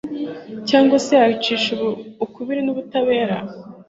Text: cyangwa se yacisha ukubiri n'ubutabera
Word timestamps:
cyangwa 0.69 0.95
se 1.05 1.13
yacisha 1.23 1.69
ukubiri 2.25 2.61
n'ubutabera 2.63 3.37